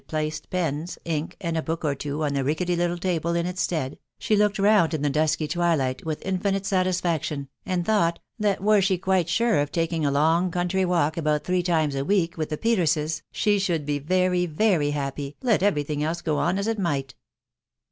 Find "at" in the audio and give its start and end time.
9.59-9.71